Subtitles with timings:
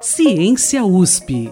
[0.00, 1.50] Ciência USP.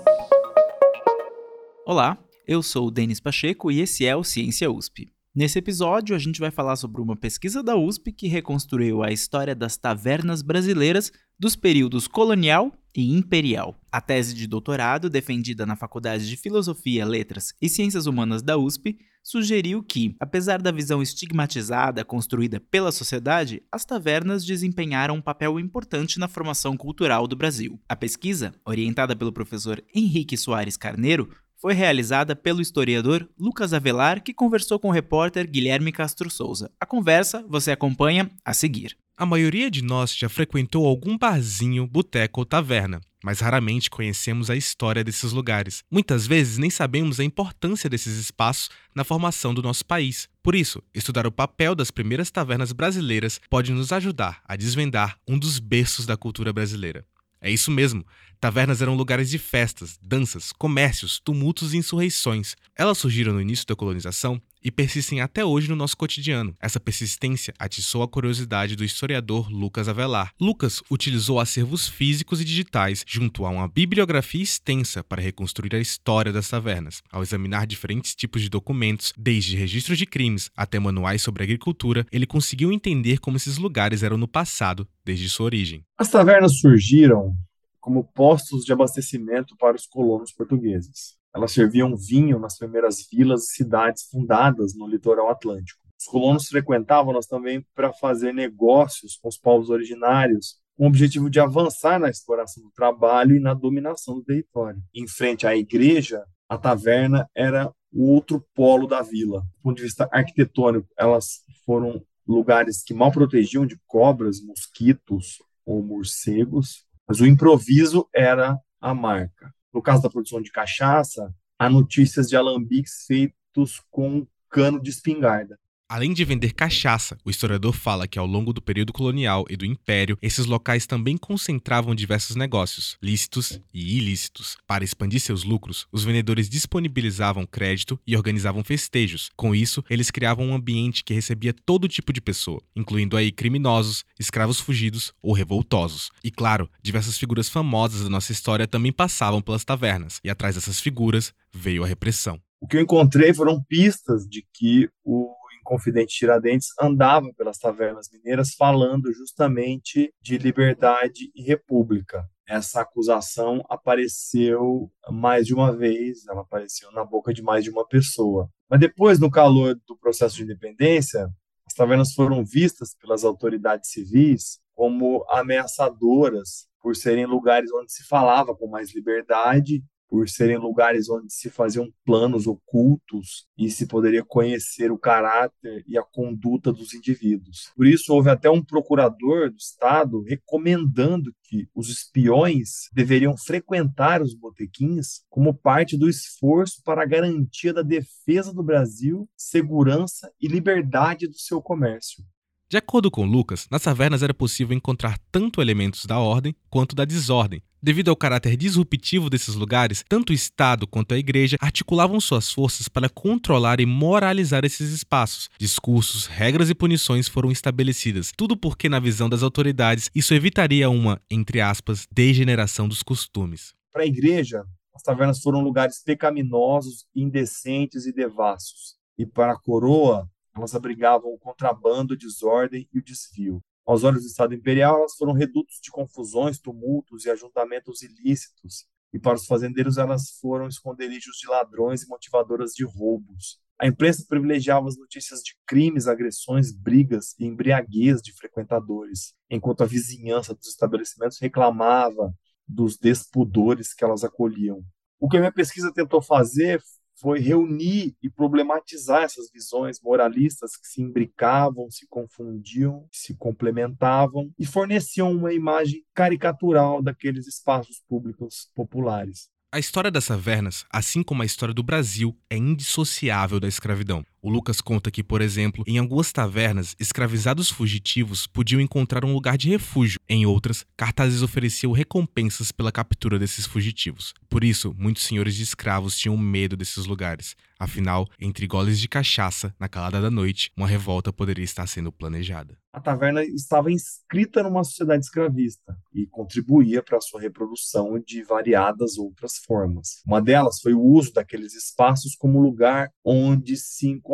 [1.87, 5.14] Olá, eu sou o Denis Pacheco e esse é o Ciência USP.
[5.37, 9.53] Nesse episódio, a gente vai falar sobre uma pesquisa da USP que reconstruiu a história
[9.53, 13.77] das tavernas brasileiras dos períodos colonial e imperial.
[13.91, 18.97] A tese de doutorado, defendida na Faculdade de Filosofia, Letras e Ciências Humanas da USP,
[19.25, 26.21] sugeriu que, apesar da visão estigmatizada construída pela sociedade, as tavernas desempenharam um papel importante
[26.21, 27.81] na formação cultural do Brasil.
[27.89, 31.29] A pesquisa, orientada pelo professor Henrique Soares Carneiro,
[31.65, 36.71] foi realizada pelo historiador Lucas Avelar, que conversou com o repórter Guilherme Castro Souza.
[36.79, 38.95] A conversa você acompanha a seguir.
[39.17, 44.57] A maioria de nós já frequentou algum barzinho, boteco ou taverna, mas raramente conhecemos a
[44.57, 45.83] história desses lugares.
[45.91, 50.29] Muitas vezes nem sabemos a importância desses espaços na formação do nosso país.
[50.43, 55.39] Por isso, estudar o papel das primeiras tavernas brasileiras pode nos ajudar a desvendar um
[55.39, 57.07] dos berços da cultura brasileira.
[57.45, 58.07] É isso mesmo.
[58.41, 62.57] Tavernas eram lugares de festas, danças, comércios, tumultos e insurreições.
[62.75, 66.55] Elas surgiram no início da colonização e persistem até hoje no nosso cotidiano.
[66.59, 70.33] Essa persistência atiçou a curiosidade do historiador Lucas Avelar.
[70.41, 76.33] Lucas utilizou acervos físicos e digitais junto a uma bibliografia extensa para reconstruir a história
[76.33, 77.03] das tavernas.
[77.13, 82.27] Ao examinar diferentes tipos de documentos, desde registros de crimes até manuais sobre agricultura, ele
[82.27, 85.85] conseguiu entender como esses lugares eram no passado, desde sua origem.
[85.99, 87.37] As tavernas surgiram
[87.81, 91.19] como postos de abastecimento para os colonos portugueses.
[91.35, 95.81] Elas serviam vinho nas primeiras vilas e cidades fundadas no litoral atlântico.
[95.99, 101.41] Os colonos frequentavam-nas também para fazer negócios com os povos originários, com o objetivo de
[101.41, 104.83] avançar na exploração do trabalho e na dominação do território.
[104.95, 109.41] Em frente à igreja, a taverna era o outro polo da vila.
[109.41, 115.83] Do ponto de vista arquitetônico, elas foram lugares que mal protegiam de cobras, mosquitos ou
[115.83, 119.55] morcegos, mas o improviso era a marca.
[119.75, 125.59] No caso da produção de cachaça, há notícias de alambiques feitos com cano de espingarda.
[125.87, 129.67] Além de vender cachaça, o historiador fala que ao longo do período colonial e do
[129.67, 134.57] império, esses locais também concentravam diversos negócios, lícitos e ilícitos.
[134.67, 139.31] Para expandir seus lucros, os vendedores disponibilizavam crédito e organizavam festejos.
[139.37, 144.07] Com isso, eles criavam um ambiente que recebia todo tipo de pessoa, incluindo aí criminosos,
[144.19, 146.11] escravos fugidos ou revoltosos.
[146.25, 150.81] E claro, diversas figuras famosas da nossa história também passavam pelas tavernas, e atrás dessas
[150.81, 152.41] figuras veio a repressão.
[152.59, 155.34] O que eu encontrei foram pistas de que o
[155.65, 162.25] Confidente Tiradentes andava pelas tavernas mineiras falando justamente de liberdade e república.
[162.47, 167.87] Essa acusação apareceu mais de uma vez, ela apareceu na boca de mais de uma
[167.87, 168.49] pessoa.
[168.69, 171.29] Mas depois, no calor do processo de independência,
[171.67, 178.55] as tavernas foram vistas pelas autoridades civis como ameaçadoras por serem lugares onde se falava
[178.55, 184.93] com mais liberdade por serem lugares onde se faziam planos ocultos e se poderia conhecer
[184.93, 187.73] o caráter e a conduta dos indivíduos.
[187.77, 194.35] Por isso, houve até um procurador do Estado recomendando que os espiões deveriam frequentar os
[194.35, 201.27] botequins como parte do esforço para a garantia da defesa do Brasil, segurança e liberdade
[201.27, 202.25] do seu comércio.
[202.71, 207.05] De acordo com Lucas, nas tavernas era possível encontrar tanto elementos da ordem quanto da
[207.05, 207.63] desordem.
[207.83, 212.89] Devido ao caráter disruptivo desses lugares, tanto o Estado quanto a Igreja articulavam suas forças
[212.89, 215.51] para controlar e moralizar esses espaços.
[215.59, 221.21] Discursos, regras e punições foram estabelecidas, tudo porque, na visão das autoridades, isso evitaria uma,
[221.31, 223.75] entre aspas, degeneração dos costumes.
[223.93, 224.65] Para a Igreja,
[224.95, 228.95] as tavernas foram lugares pecaminosos, indecentes e devassos.
[229.19, 233.63] E para a coroa, elas abrigavam o contrabando, a desordem e o desvio.
[233.87, 239.19] Aos olhos do Estado Imperial, elas foram redutos de confusões, tumultos e ajuntamentos ilícitos, e
[239.19, 243.61] para os fazendeiros elas foram esconderijos de ladrões e motivadoras de roubos.
[243.79, 249.87] A imprensa privilegiava as notícias de crimes, agressões, brigas e embriaguez de frequentadores, enquanto a
[249.87, 252.33] vizinhança dos estabelecimentos reclamava
[252.67, 254.83] dos despudores que elas acolhiam.
[255.21, 256.81] O que a minha pesquisa tentou fazer
[257.17, 264.67] foi reunir e problematizar essas visões moralistas que se imbricavam, se confundiam, se complementavam e
[264.67, 269.49] forneciam uma imagem caricatural daqueles espaços públicos populares.
[269.73, 274.25] A história das tavernas, assim como a história do Brasil, é indissociável da escravidão.
[274.45, 279.57] O Lucas conta que, por exemplo, em algumas tavernas, escravizados fugitivos podiam encontrar um lugar
[279.57, 280.21] de refúgio.
[280.29, 284.35] Em outras, cartazes ofereciam recompensas pela captura desses fugitivos.
[284.51, 287.57] Por isso, muitos senhores de escravos tinham medo desses lugares.
[287.79, 292.77] Afinal, entre goles de cachaça, na calada da noite, uma revolta poderia estar sendo planejada.
[292.93, 299.19] A taverna estava inscrita numa sociedade escravista e contribuía para a sua reprodução de variadas
[299.19, 300.23] outras formas.
[300.25, 304.34] Uma delas foi o uso daqueles espaços como lugar onde se encontrava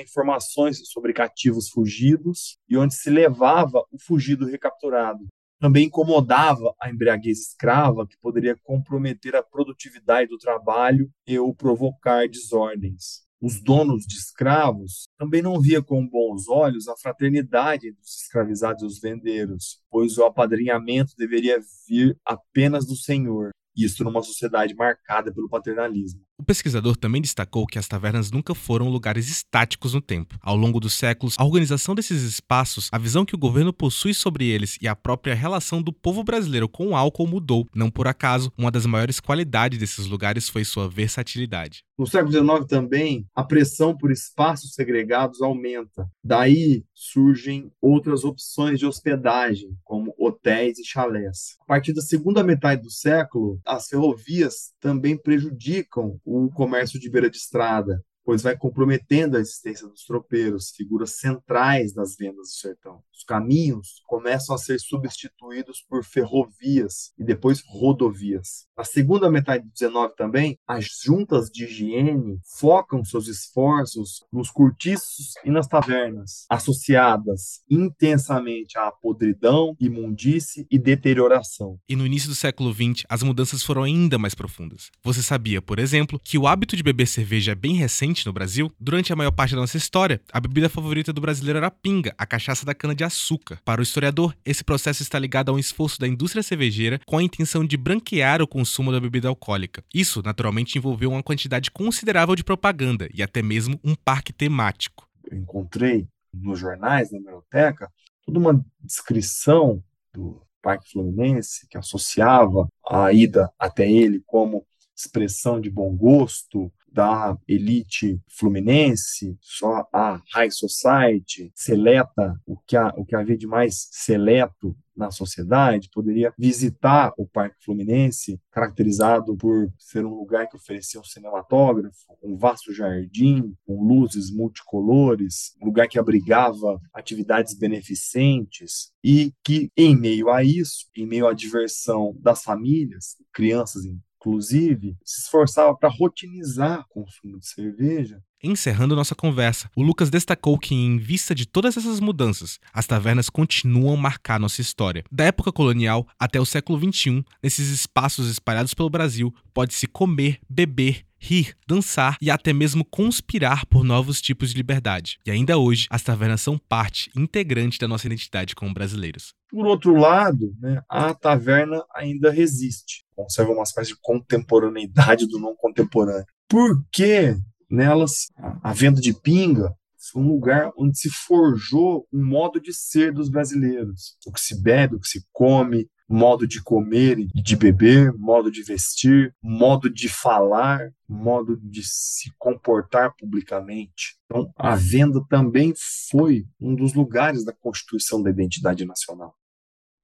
[0.00, 5.26] informações sobre cativos fugidos e onde se levava o fugido recapturado
[5.60, 12.26] também incomodava a embriaguez escrava, que poderia comprometer a produtividade do trabalho e ou provocar
[12.26, 13.28] desordens.
[13.42, 18.82] Os donos de escravos também não via com bons olhos a fraternidade entre os escravizados
[18.82, 25.32] e os vendeiros, pois o apadrinhamento deveria vir apenas do senhor, isso numa sociedade marcada
[25.32, 26.22] pelo paternalismo.
[26.40, 30.38] O pesquisador também destacou que as tavernas nunca foram lugares estáticos no tempo.
[30.40, 34.46] Ao longo dos séculos, a organização desses espaços, a visão que o governo possui sobre
[34.46, 37.66] eles e a própria relação do povo brasileiro com o álcool mudou.
[37.74, 41.84] Não por acaso, uma das maiores qualidades desses lugares foi sua versatilidade.
[42.00, 46.08] No século XIX também, a pressão por espaços segregados aumenta.
[46.24, 51.58] Daí surgem outras opções de hospedagem, como hotéis e chalés.
[51.60, 57.28] A partir da segunda metade do século, as ferrovias também prejudicam o comércio de beira
[57.28, 63.02] de estrada, pois vai comprometendo a existência dos tropeiros, figuras centrais das vendas do sertão.
[63.14, 68.66] Os caminhos começam a ser substituídos por ferrovias e depois rodovias.
[68.76, 75.34] Na segunda metade do 19 também, as juntas de higiene focam seus esforços nos cortiços
[75.44, 81.78] e nas tavernas, associadas intensamente à podridão, imundície e deterioração.
[81.88, 84.90] E no início do século XX, as mudanças foram ainda mais profundas.
[85.02, 88.70] Você sabia, por exemplo, que o hábito de beber cerveja é bem recente no Brasil?
[88.78, 92.14] Durante a maior parte da nossa história, a bebida favorita do brasileiro era a pinga,
[92.18, 93.60] a cachaça da cana-de-açúcar.
[93.64, 97.22] Para o historiador, esse processo está ligado a um esforço da indústria cervejeira com a
[97.22, 99.82] intenção de branquear o consumo consumo da bebida alcoólica.
[99.92, 105.08] Isso, naturalmente, envolveu uma quantidade considerável de propaganda e até mesmo um parque temático.
[105.30, 107.90] Eu encontrei nos jornais, na biblioteca,
[108.24, 109.82] toda uma descrição
[110.12, 114.66] do Parque Fluminense que associava a ida até ele como
[114.96, 122.88] expressão de bom gosto, da elite fluminense, só a high society, seleta, o que, há,
[122.96, 129.72] o que havia de mais seleto na sociedade, poderia visitar o Parque Fluminense, caracterizado por
[129.78, 135.88] ser um lugar que oferecia um cinematógrafo, um vasto jardim, com luzes multicolores, um lugar
[135.88, 142.42] que abrigava atividades beneficentes e que, em meio a isso, em meio à diversão das
[142.42, 143.84] famílias, crianças
[144.20, 148.22] inclusive, se esforçava para rotinizar o consumo de cerveja.
[148.42, 153.28] Encerrando nossa conversa, o Lucas destacou que, em vista de todas essas mudanças, as tavernas
[153.28, 155.04] continuam a marcar nossa história.
[155.12, 161.04] Da época colonial até o século XXI, nesses espaços espalhados pelo Brasil, pode-se comer, beber,
[161.18, 165.18] rir, dançar e até mesmo conspirar por novos tipos de liberdade.
[165.26, 169.34] E ainda hoje, as tavernas são parte integrante da nossa identidade como brasileiros.
[169.50, 175.54] Por outro lado, né, a taverna ainda resiste, conserva uma espécie de contemporaneidade do não
[175.54, 176.24] contemporâneo.
[176.48, 177.36] Porque
[177.70, 178.28] nelas
[178.62, 179.74] a venda de pinga
[180.12, 184.16] foi um lugar onde se forjou um modo de ser dos brasileiros.
[184.26, 188.50] O que se bebe, o que se come, modo de comer e de beber, modo
[188.50, 194.16] de vestir, modo de falar, modo de se comportar publicamente.
[194.24, 195.72] Então, a venda também
[196.10, 199.34] foi um dos lugares da constituição da identidade nacional.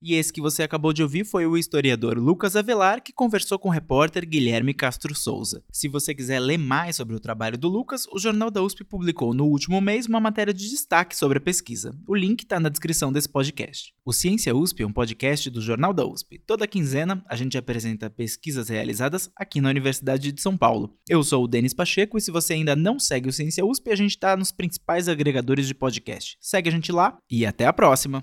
[0.03, 3.69] E esse que você acabou de ouvir foi o historiador Lucas Avelar, que conversou com
[3.69, 5.65] o repórter Guilherme Castro Souza.
[5.73, 9.33] Se você quiser ler mais sobre o trabalho do Lucas, o Jornal da USP publicou
[9.33, 11.97] no último mês uma matéria de destaque sobre a pesquisa.
[12.07, 13.95] O link está na descrição desse podcast.
[14.05, 16.39] O Ciência USP é um podcast do Jornal da USP.
[16.47, 20.95] Toda quinzena a gente apresenta pesquisas realizadas aqui na Universidade de São Paulo.
[21.09, 23.97] Eu sou o Denis Pacheco e se você ainda não segue o Ciência USP, a
[23.97, 26.37] gente está nos principais agregadores de podcast.
[26.41, 28.23] Segue a gente lá e até a próxima!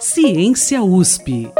[0.00, 1.50] Ciência USP.